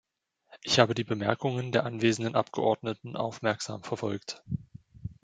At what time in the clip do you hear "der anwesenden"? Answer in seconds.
1.71-2.33